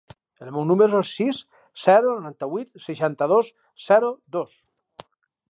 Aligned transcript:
El 0.43 0.47
meu 0.53 0.63
número 0.69 0.87
es 1.03 1.03
el 1.03 1.11
sis, 1.17 1.41
zero, 1.83 2.15
noranta-vuit, 2.15 2.81
seixanta-dos, 2.87 3.53
zero, 3.91 4.11
dos. 4.39 4.59